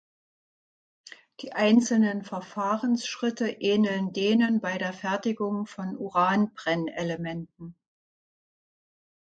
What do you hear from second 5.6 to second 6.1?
von